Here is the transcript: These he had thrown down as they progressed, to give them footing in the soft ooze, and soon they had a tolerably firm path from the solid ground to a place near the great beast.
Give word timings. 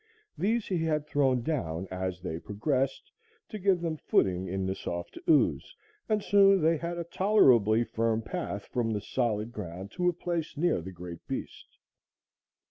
These 0.35 0.65
he 0.65 0.79
had 0.79 1.05
thrown 1.05 1.43
down 1.43 1.87
as 1.91 2.21
they 2.21 2.39
progressed, 2.39 3.11
to 3.49 3.59
give 3.59 3.81
them 3.81 3.97
footing 3.97 4.47
in 4.47 4.65
the 4.65 4.73
soft 4.73 5.15
ooze, 5.29 5.75
and 6.09 6.23
soon 6.23 6.59
they 6.59 6.75
had 6.77 6.97
a 6.97 7.03
tolerably 7.03 7.83
firm 7.83 8.23
path 8.23 8.65
from 8.65 8.89
the 8.93 9.01
solid 9.01 9.51
ground 9.51 9.91
to 9.91 10.09
a 10.09 10.13
place 10.13 10.57
near 10.57 10.81
the 10.81 10.91
great 10.91 11.27
beast. 11.27 11.77